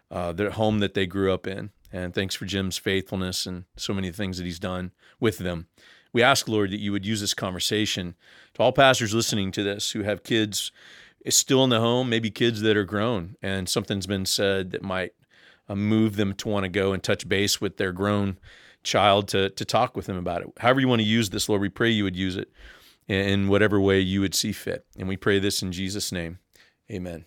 [0.10, 1.72] uh, their home that they grew up in.
[1.91, 5.68] And thanks for Jim's faithfulness and so many things that he's done with them.
[6.14, 8.16] We ask, Lord, that you would use this conversation
[8.53, 10.72] to all pastors listening to this who have kids
[11.30, 15.14] still in the home, maybe kids that are grown, and something's been said that might
[15.68, 18.38] uh, move them to want to go and touch base with their grown
[18.84, 20.47] child to to talk with them about it.
[20.60, 22.49] However you want to use this, Lord, we pray you would use it
[23.08, 24.86] in whatever way you would see fit.
[24.97, 26.39] And we pray this in Jesus' name.
[26.91, 27.26] Amen.